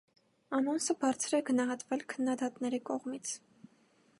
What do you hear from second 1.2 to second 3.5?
է գնահատվել քննադատների կողմից։